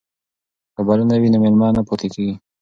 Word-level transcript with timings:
که 0.75 0.81
بلنه 0.87 1.15
وي 1.21 1.29
نو 1.33 1.37
مېلمه 1.43 1.67
نه 1.77 1.81
پاتې 1.87 2.07
کیږي. 2.13 2.35